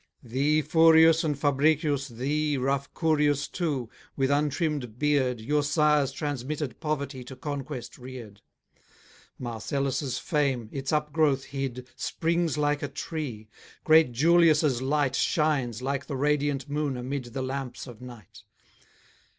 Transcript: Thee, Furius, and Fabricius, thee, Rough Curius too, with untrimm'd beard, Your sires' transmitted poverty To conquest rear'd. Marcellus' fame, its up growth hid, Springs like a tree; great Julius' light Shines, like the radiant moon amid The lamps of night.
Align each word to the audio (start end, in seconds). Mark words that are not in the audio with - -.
Thee, 0.23 0.63
Furius, 0.63 1.23
and 1.23 1.37
Fabricius, 1.37 2.07
thee, 2.07 2.57
Rough 2.57 2.91
Curius 2.95 3.47
too, 3.47 3.87
with 4.15 4.31
untrimm'd 4.31 4.97
beard, 4.97 5.39
Your 5.39 5.61
sires' 5.61 6.11
transmitted 6.11 6.79
poverty 6.79 7.23
To 7.23 7.35
conquest 7.35 7.99
rear'd. 7.99 8.41
Marcellus' 9.37 10.17
fame, 10.17 10.69
its 10.71 10.91
up 10.91 11.13
growth 11.13 11.43
hid, 11.43 11.87
Springs 11.95 12.57
like 12.57 12.81
a 12.81 12.87
tree; 12.87 13.47
great 13.83 14.11
Julius' 14.11 14.81
light 14.81 15.15
Shines, 15.15 15.83
like 15.83 16.07
the 16.07 16.17
radiant 16.17 16.67
moon 16.67 16.97
amid 16.97 17.25
The 17.25 17.43
lamps 17.43 17.85
of 17.85 18.01
night. 18.01 18.41